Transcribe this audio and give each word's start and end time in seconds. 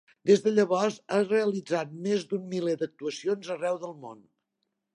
Des 0.27 0.39
de 0.45 0.51
llavors 0.59 0.95
ha 1.15 1.19
realitzat 1.25 1.91
més 2.07 2.25
d'un 2.31 2.49
miler 2.55 2.75
d'actuacions 2.81 3.53
arreu 3.57 3.79
del 3.85 3.95
món. 4.07 4.25